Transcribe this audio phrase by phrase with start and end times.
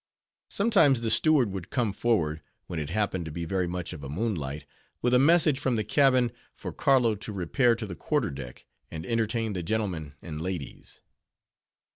[0.49, 4.09] Sometimes, the steward would come forward, when it happened to be very much of a
[4.09, 4.65] moonlight,
[5.03, 9.53] with a message from the cabin, for Carlo to repair to the quarterdeck, and entertain
[9.53, 11.01] the gentlemen and ladies.